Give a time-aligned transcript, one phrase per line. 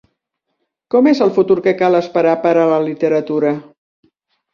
[0.93, 3.53] Com és el futur que cal esperar per a la literatura?